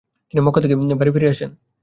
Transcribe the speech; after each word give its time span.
তিনি 0.29 0.41
মক্কা 0.45 0.59
থেকে 0.63 0.75
বাড়ি 0.99 1.11
ফিরে 1.15 1.27
আসেন। 1.33 1.51